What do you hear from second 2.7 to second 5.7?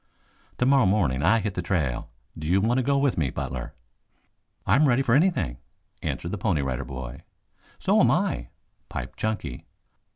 to go with me, Butler?" "I am ready for anything,"